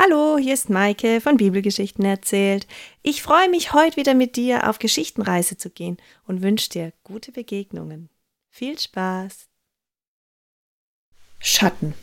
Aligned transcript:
Hallo, 0.00 0.38
hier 0.38 0.54
ist 0.54 0.70
Maike 0.70 1.20
von 1.20 1.38
Bibelgeschichten 1.38 2.04
erzählt. 2.04 2.68
Ich 3.02 3.20
freue 3.20 3.50
mich, 3.50 3.72
heute 3.72 3.96
wieder 3.96 4.14
mit 4.14 4.36
dir 4.36 4.70
auf 4.70 4.78
Geschichtenreise 4.78 5.56
zu 5.56 5.70
gehen 5.70 5.96
und 6.24 6.40
wünsche 6.40 6.70
dir 6.70 6.92
gute 7.02 7.32
Begegnungen. 7.32 8.08
Viel 8.48 8.78
Spaß! 8.78 9.48
Schatten. 11.40 11.94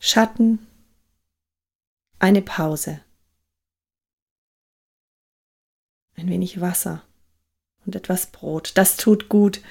Schatten. 0.00 0.66
Eine 2.18 2.42
Pause. 2.42 3.00
Ein 6.16 6.28
wenig 6.28 6.60
Wasser 6.60 7.04
und 7.86 7.94
etwas 7.94 8.32
Brot. 8.32 8.72
Das 8.74 8.96
tut 8.96 9.28
gut, 9.28 9.62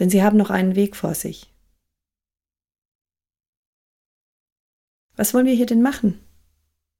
denn 0.00 0.10
sie 0.10 0.24
haben 0.24 0.36
noch 0.36 0.50
einen 0.50 0.74
Weg 0.74 0.96
vor 0.96 1.14
sich. 1.14 1.52
Was 5.16 5.32
wollen 5.32 5.46
wir 5.46 5.54
hier 5.54 5.66
denn 5.66 5.82
machen? 5.82 6.20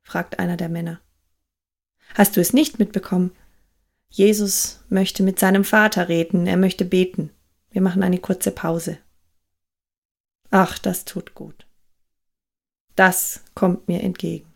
fragt 0.02 0.38
einer 0.38 0.56
der 0.56 0.68
Männer. 0.68 1.00
Hast 2.14 2.36
du 2.36 2.40
es 2.40 2.52
nicht 2.52 2.78
mitbekommen? 2.78 3.32
Jesus 4.08 4.80
möchte 4.88 5.22
mit 5.22 5.38
seinem 5.38 5.64
Vater 5.64 6.08
reden, 6.08 6.46
er 6.46 6.56
möchte 6.56 6.84
beten. 6.84 7.30
Wir 7.70 7.82
machen 7.82 8.02
eine 8.02 8.18
kurze 8.18 8.50
Pause. 8.50 8.98
Ach, 10.50 10.78
das 10.78 11.04
tut 11.04 11.34
gut. 11.34 11.66
Das 12.94 13.44
kommt 13.54 13.88
mir 13.88 14.02
entgegen. 14.02 14.50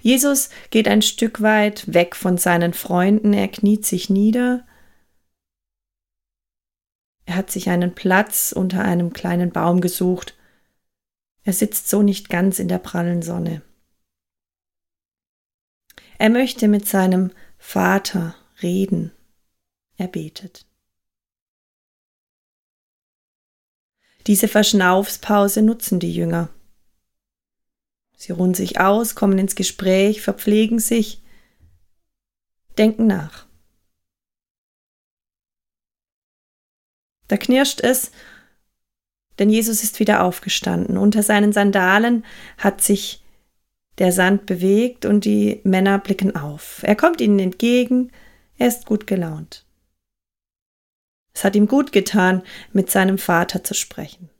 Jesus 0.00 0.48
geht 0.70 0.88
ein 0.88 1.02
Stück 1.02 1.42
weit 1.42 1.92
weg 1.92 2.16
von 2.16 2.38
seinen 2.38 2.72
Freunden, 2.72 3.34
er 3.34 3.48
kniet 3.48 3.84
sich 3.84 4.08
nieder. 4.08 4.66
Er 7.26 7.36
hat 7.36 7.50
sich 7.50 7.68
einen 7.68 7.94
Platz 7.94 8.52
unter 8.52 8.82
einem 8.82 9.12
kleinen 9.12 9.50
Baum 9.50 9.80
gesucht 9.80 10.34
er 11.44 11.52
sitzt 11.52 11.88
so 11.88 12.02
nicht 12.02 12.30
ganz 12.30 12.58
in 12.58 12.68
der 12.68 12.78
prallen 12.78 13.22
Sonne. 13.22 13.62
Er 16.18 16.30
möchte 16.30 16.68
mit 16.68 16.88
seinem 16.88 17.32
Vater 17.58 18.34
reden. 18.62 19.12
Er 19.96 20.08
betet. 20.08 20.66
Diese 24.26 24.48
Verschnaufspause 24.48 25.60
nutzen 25.60 26.00
die 26.00 26.14
Jünger. 26.14 26.48
Sie 28.16 28.32
ruhen 28.32 28.54
sich 28.54 28.80
aus, 28.80 29.14
kommen 29.14 29.38
ins 29.38 29.54
Gespräch, 29.54 30.22
verpflegen 30.22 30.78
sich, 30.78 31.22
denken 32.78 33.06
nach. 33.06 33.46
Da 37.28 37.36
knirscht 37.36 37.80
es 37.80 38.12
denn 39.38 39.50
Jesus 39.50 39.82
ist 39.82 40.00
wieder 40.00 40.22
aufgestanden. 40.22 40.96
Unter 40.96 41.22
seinen 41.22 41.52
Sandalen 41.52 42.24
hat 42.58 42.80
sich 42.80 43.22
der 43.98 44.12
Sand 44.12 44.46
bewegt 44.46 45.04
und 45.04 45.24
die 45.24 45.60
Männer 45.64 45.98
blicken 45.98 46.34
auf. 46.34 46.80
Er 46.82 46.96
kommt 46.96 47.20
ihnen 47.20 47.38
entgegen, 47.38 48.10
er 48.56 48.68
ist 48.68 48.86
gut 48.86 49.06
gelaunt. 49.06 49.64
Es 51.32 51.44
hat 51.44 51.56
ihm 51.56 51.66
gut 51.66 51.92
getan, 51.92 52.42
mit 52.72 52.90
seinem 52.90 53.18
Vater 53.18 53.64
zu 53.64 53.74
sprechen. 53.74 54.30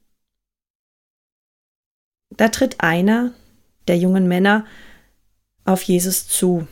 Da 2.31 2.49
tritt 2.49 2.81
einer 2.81 3.33
der 3.89 3.99
jungen 3.99 4.29
Männer 4.29 4.65
auf 5.65 5.83
Jesus 5.83 6.29
zu. 6.29 6.67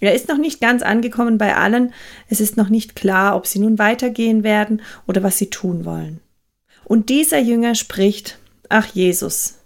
Er 0.00 0.14
ist 0.14 0.28
noch 0.28 0.38
nicht 0.38 0.60
ganz 0.60 0.82
angekommen 0.82 1.38
bei 1.38 1.56
allen, 1.56 1.92
es 2.28 2.40
ist 2.40 2.56
noch 2.56 2.68
nicht 2.68 2.94
klar, 2.94 3.36
ob 3.36 3.46
sie 3.46 3.58
nun 3.58 3.78
weitergehen 3.78 4.42
werden 4.42 4.82
oder 5.06 5.22
was 5.22 5.38
sie 5.38 5.50
tun 5.50 5.84
wollen. 5.84 6.20
Und 6.88 7.10
dieser 7.10 7.38
Jünger 7.38 7.74
spricht, 7.74 8.38
ach 8.70 8.86
Jesus, 8.86 9.58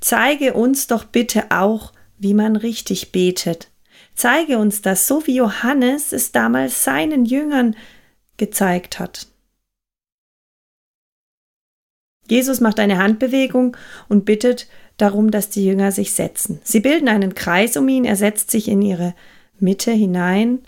zeige 0.00 0.54
uns 0.54 0.86
doch 0.86 1.04
bitte 1.04 1.50
auch, 1.50 1.92
wie 2.18 2.34
man 2.34 2.54
richtig 2.54 3.10
betet. 3.10 3.68
Zeige 4.14 4.58
uns 4.58 4.80
das, 4.80 5.08
so 5.08 5.26
wie 5.26 5.36
Johannes 5.36 6.12
es 6.12 6.30
damals 6.30 6.84
seinen 6.84 7.24
Jüngern 7.24 7.74
gezeigt 8.36 9.00
hat. 9.00 9.26
Jesus 12.28 12.60
macht 12.60 12.78
eine 12.78 12.98
Handbewegung 12.98 13.76
und 14.08 14.24
bittet 14.24 14.68
darum, 14.98 15.32
dass 15.32 15.50
die 15.50 15.66
Jünger 15.66 15.90
sich 15.90 16.12
setzen. 16.12 16.60
Sie 16.62 16.80
bilden 16.80 17.08
einen 17.08 17.34
Kreis 17.34 17.76
um 17.76 17.88
ihn, 17.88 18.04
er 18.04 18.16
setzt 18.16 18.52
sich 18.52 18.68
in 18.68 18.82
ihre 18.82 19.14
Mitte 19.58 19.90
hinein 19.90 20.60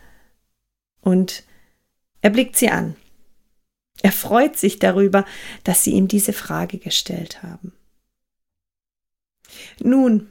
und 1.00 1.44
er 2.20 2.30
blickt 2.30 2.56
sie 2.56 2.68
an. 2.68 2.96
Er 4.02 4.12
freut 4.12 4.56
sich 4.56 4.78
darüber, 4.78 5.24
dass 5.64 5.84
sie 5.84 5.92
ihm 5.92 6.08
diese 6.08 6.32
Frage 6.32 6.78
gestellt 6.78 7.42
haben. 7.42 7.72
Nun, 9.80 10.28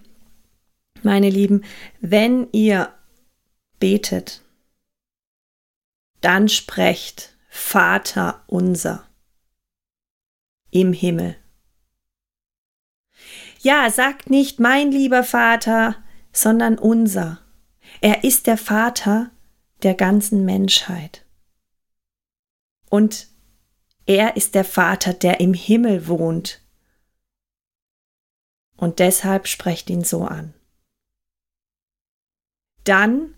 meine 1.04 1.30
Lieben, 1.30 1.64
wenn 2.00 2.48
ihr 2.52 2.94
betet, 3.80 4.42
dann 6.22 6.50
sprecht 6.50 7.36
Vater 7.50 8.44
unser 8.48 9.08
im 10.72 10.94
Himmel. 10.94 11.36
Ja, 13.60 13.90
sagt 13.90 14.30
nicht 14.30 14.60
mein 14.60 14.92
lieber 14.92 15.24
Vater, 15.24 15.96
sondern 16.32 16.78
unser. 16.78 17.40
Er 18.02 18.24
ist 18.24 18.48
der 18.48 18.58
Vater 18.58 19.32
der 19.84 19.96
ganzen 19.96 20.46
Menschheit. 20.46 21.26
Und 22.90 23.28
er 24.08 24.38
ist 24.38 24.56
der 24.56 24.64
Vater, 24.64 25.14
der 25.14 25.40
im 25.42 25.54
Himmel 25.54 26.08
wohnt. 26.08 26.62
Und 28.78 29.00
deshalb 29.00 29.48
sprecht 29.48 29.90
ihn 29.90 30.04
so 30.04 30.24
an. 30.24 30.54
Dann 32.84 33.36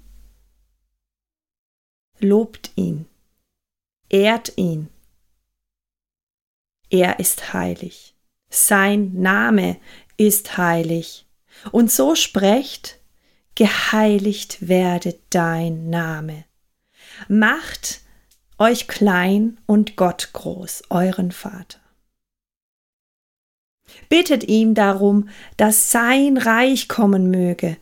lobt 2.20 2.72
ihn, 2.76 3.08
ehrt 4.10 4.58
ihn. 4.58 4.90
Er 6.92 7.20
ist 7.20 7.54
heilig. 7.54 8.16
Sein 8.50 9.14
Name 9.14 9.80
ist 10.18 10.58
heilig. 10.58 11.26
Und 11.72 11.92
so 11.92 12.14
sprecht, 12.16 13.00
geheiligt 13.56 14.68
werde 14.68 15.20
dein 15.30 15.90
Name. 15.90 16.46
Macht 17.28 18.02
euch 18.60 18.88
klein 18.88 19.58
und 19.66 19.96
Gott 19.96 20.30
groß, 20.34 20.84
euren 20.90 21.32
Vater. 21.32 21.80
Bittet 24.08 24.44
ihm 24.44 24.76
darum, 24.76 25.30
dass 25.58 25.92
sein 25.92 26.38
Reich 26.38 26.88
kommen 26.88 27.32
möge, 27.32 27.78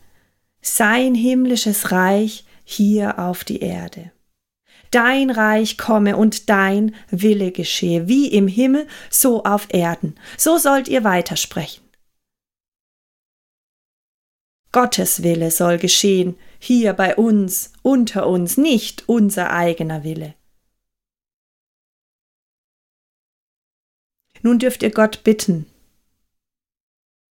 sein 0.62 1.16
himmlisches 1.16 1.92
Reich 1.92 2.46
hier 2.64 3.20
auf 3.20 3.44
die 3.44 3.60
Erde. 3.60 4.12
Dein 4.92 5.32
Reich 5.32 5.78
komme 5.78 6.16
und 6.16 6.50
dein 6.50 6.96
Wille 7.10 7.52
geschehe, 7.52 8.08
wie 8.08 8.28
im 8.28 8.48
Himmel, 8.48 8.88
so 9.10 9.44
auf 9.44 9.68
Erden. 9.74 10.16
So 10.38 10.58
sollt 10.58 10.88
ihr 10.88 11.04
weitersprechen. 11.04 11.84
Gottes 14.72 15.24
Wille 15.24 15.52
soll 15.52 15.78
geschehen, 15.78 16.38
hier 16.60 16.94
bei 16.94 17.16
uns, 17.16 17.74
unter 17.82 18.28
uns, 18.28 18.58
nicht 18.58 19.10
unser 19.10 19.52
eigener 19.52 20.04
Wille. 20.04 20.37
Nun 24.48 24.60
dürft 24.60 24.82
ihr 24.82 24.92
Gott 24.92 25.26
bitten 25.26 25.66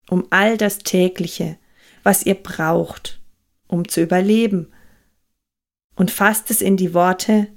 um 0.09 0.27
all 0.31 0.57
das 0.57 0.79
tägliche, 0.79 1.59
was 2.03 2.25
ihr 2.25 2.35
braucht, 2.35 3.21
um 3.67 3.89
zu 3.89 4.03
überleben, 4.03 4.73
und 5.97 6.11
fasst 6.11 6.51
es 6.51 6.61
in 6.61 6.77
die 6.77 6.95
Worte 6.95 7.49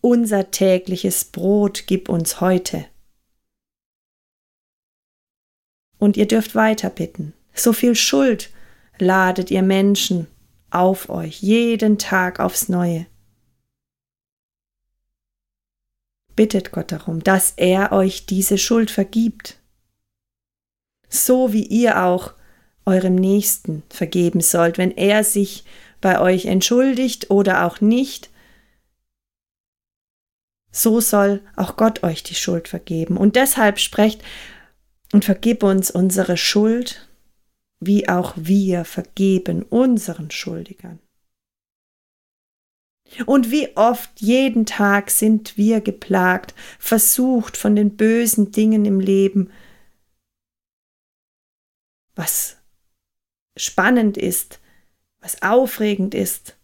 Unser 0.00 0.50
tägliches 0.50 1.24
Brot 1.24 1.84
gib 1.86 2.10
uns 2.10 2.42
heute. 2.42 2.84
Und 5.98 6.18
ihr 6.18 6.28
dürft 6.28 6.54
weiter 6.54 6.90
bitten. 6.90 7.32
So 7.54 7.72
viel 7.72 7.94
Schuld 7.94 8.50
ladet 8.98 9.50
ihr 9.50 9.62
Menschen 9.62 10.26
auf 10.68 11.08
euch, 11.08 11.40
jeden 11.40 11.98
Tag 11.98 12.38
aufs 12.40 12.68
neue. 12.68 13.06
Bittet 16.36 16.72
Gott 16.72 16.92
darum, 16.92 17.22
dass 17.22 17.52
er 17.56 17.92
euch 17.92 18.26
diese 18.26 18.58
Schuld 18.58 18.90
vergibt, 18.90 19.58
so 21.08 21.52
wie 21.52 21.64
ihr 21.64 22.02
auch 22.02 22.34
eurem 22.86 23.14
Nächsten 23.14 23.82
vergeben 23.88 24.40
sollt, 24.40 24.78
wenn 24.78 24.90
er 24.90 25.24
sich 25.24 25.64
bei 26.00 26.20
euch 26.20 26.46
entschuldigt 26.46 27.30
oder 27.30 27.64
auch 27.64 27.80
nicht, 27.80 28.30
so 30.70 31.00
soll 31.00 31.40
auch 31.56 31.76
Gott 31.76 32.02
euch 32.02 32.24
die 32.24 32.34
Schuld 32.34 32.68
vergeben. 32.68 33.16
Und 33.16 33.36
deshalb 33.36 33.78
sprecht 33.78 34.22
und 35.12 35.24
vergib 35.24 35.62
uns 35.62 35.90
unsere 35.90 36.36
Schuld, 36.36 37.08
wie 37.78 38.08
auch 38.08 38.34
wir 38.36 38.84
vergeben 38.84 39.62
unseren 39.62 40.30
Schuldigern. 40.30 40.98
Und 43.26 43.50
wie 43.50 43.76
oft 43.76 44.20
jeden 44.20 44.66
Tag 44.66 45.10
sind 45.10 45.56
wir 45.56 45.80
geplagt, 45.80 46.54
versucht 46.78 47.56
von 47.56 47.76
den 47.76 47.96
bösen 47.96 48.50
Dingen 48.50 48.84
im 48.84 48.98
Leben, 48.98 49.50
was 52.14 52.56
spannend 53.56 54.16
ist, 54.16 54.60
was 55.20 55.42
aufregend 55.42 56.14
ist, 56.14 56.56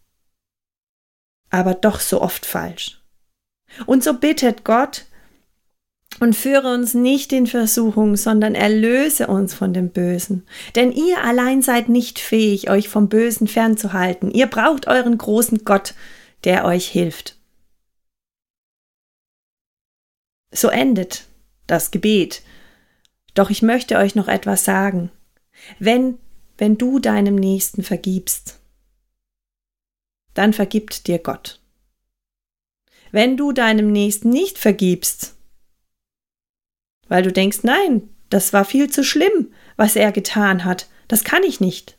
aber 1.49 1.73
doch 1.73 1.99
so 1.99 2.21
oft 2.21 2.45
falsch. 2.45 3.01
Und 3.85 4.03
so 4.03 4.13
bittet 4.13 4.65
Gott 4.65 5.05
und 6.19 6.35
führe 6.35 6.73
uns 6.73 6.93
nicht 6.93 7.31
in 7.31 7.47
Versuchung, 7.47 8.17
sondern 8.17 8.53
erlöse 8.53 9.27
uns 9.27 9.53
von 9.53 9.73
dem 9.73 9.89
Bösen. 9.89 10.45
Denn 10.75 10.91
ihr 10.91 11.23
allein 11.23 11.61
seid 11.61 11.87
nicht 11.87 12.19
fähig, 12.19 12.69
euch 12.69 12.89
vom 12.89 13.07
Bösen 13.07 13.47
fernzuhalten. 13.47 14.31
Ihr 14.31 14.47
braucht 14.47 14.87
euren 14.87 15.17
großen 15.17 15.63
Gott, 15.63 15.93
der 16.43 16.65
euch 16.65 16.87
hilft. 16.87 17.37
So 20.51 20.67
endet 20.67 21.25
das 21.67 21.91
Gebet. 21.91 22.43
Doch 23.33 23.49
ich 23.49 23.61
möchte 23.61 23.97
euch 23.97 24.15
noch 24.15 24.27
etwas 24.27 24.65
sagen. 24.65 25.09
Wenn, 25.79 26.17
wenn 26.57 26.77
du 26.77 26.99
deinem 26.99 27.35
Nächsten 27.35 27.83
vergibst, 27.83 28.59
dann 30.33 30.53
vergibt 30.53 31.07
dir 31.07 31.19
Gott. 31.19 31.61
Wenn 33.11 33.37
du 33.37 33.51
deinem 33.51 33.91
Nächsten 33.91 34.29
nicht 34.29 34.57
vergibst, 34.57 35.35
weil 37.07 37.23
du 37.23 37.31
denkst, 37.31 37.59
nein, 37.63 38.09
das 38.29 38.53
war 38.53 38.63
viel 38.63 38.89
zu 38.89 39.03
schlimm, 39.03 39.53
was 39.75 39.95
er 39.95 40.11
getan 40.11 40.63
hat, 40.63 40.89
das 41.07 41.23
kann 41.23 41.43
ich 41.43 41.59
nicht, 41.59 41.97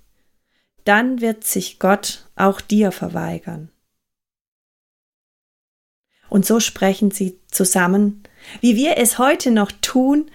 dann 0.84 1.20
wird 1.20 1.44
sich 1.44 1.78
Gott 1.78 2.26
auch 2.34 2.60
dir 2.60 2.92
verweigern. 2.92 3.71
Und 6.32 6.46
so 6.46 6.60
sprechen 6.60 7.10
sie 7.10 7.38
zusammen, 7.50 8.22
wie 8.62 8.74
wir 8.74 8.96
es 8.96 9.18
heute 9.18 9.50
noch 9.50 9.70
tun, 9.70 10.30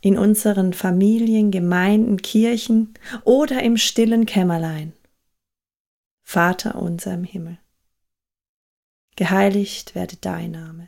in 0.00 0.16
unseren 0.16 0.72
Familien, 0.72 1.50
Gemeinden, 1.50 2.18
Kirchen 2.22 2.94
oder 3.24 3.60
im 3.60 3.76
stillen 3.76 4.26
Kämmerlein. 4.26 4.92
Vater 6.22 6.76
unser 6.76 7.14
im 7.14 7.24
Himmel, 7.24 7.58
geheiligt 9.16 9.96
werde 9.96 10.14
dein 10.20 10.52
Name, 10.52 10.86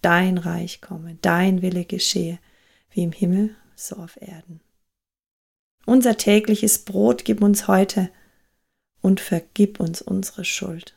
dein 0.00 0.38
Reich 0.38 0.80
komme, 0.80 1.18
dein 1.20 1.60
Wille 1.60 1.84
geschehe, 1.84 2.38
wie 2.92 3.02
im 3.02 3.12
Himmel, 3.12 3.54
so 3.74 3.96
auf 3.96 4.18
Erden. 4.22 4.62
Unser 5.84 6.16
tägliches 6.16 6.86
Brot 6.86 7.26
gib 7.26 7.42
uns 7.42 7.68
heute 7.68 8.10
und 9.02 9.20
vergib 9.20 9.80
uns 9.80 10.00
unsere 10.00 10.46
Schuld 10.46 10.96